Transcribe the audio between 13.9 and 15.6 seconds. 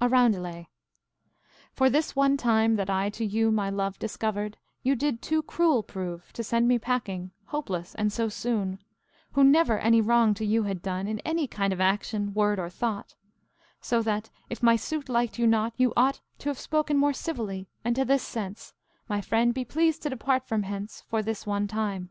that, if my suit liked you